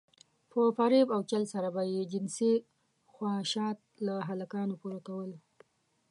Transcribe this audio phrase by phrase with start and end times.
[0.51, 2.53] په فريب او چل سره به يې جنسي
[3.13, 5.31] خواهشات له هلکانو پوره کول.